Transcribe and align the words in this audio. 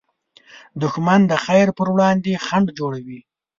دښمن 0.81 1.21
د 1.27 1.33
خیر 1.45 1.67
پر 1.77 1.87
وړاندې 1.93 2.41
خنډ 2.45 2.67
جوړوي 2.79 3.19